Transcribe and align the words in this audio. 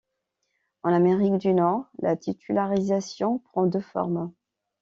En 0.81 0.93
Amérique 0.95 1.37
du 1.37 1.53
Nord, 1.53 1.85
la 2.01 2.15
titularisation 2.15 3.37
prend 3.37 3.67
deux 3.67 3.81
formes. 3.81 4.33